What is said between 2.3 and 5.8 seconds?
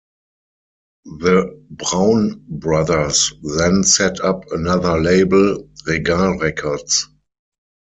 brothers then set up another label,